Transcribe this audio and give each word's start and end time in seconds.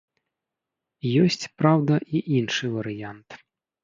Ёсць, 1.23 1.45
праўда, 1.59 1.93
і 2.15 2.21
іншы 2.39 2.65
варыянт. 2.77 3.37